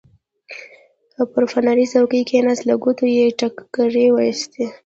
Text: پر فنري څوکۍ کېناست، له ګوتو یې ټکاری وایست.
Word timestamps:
پر 1.31 1.43
فنري 1.51 1.85
څوکۍ 1.93 2.21
کېناست، 2.29 2.63
له 2.69 2.75
ګوتو 2.83 3.05
یې 3.15 3.25
ټکاری 3.39 4.05
وایست. 4.11 4.51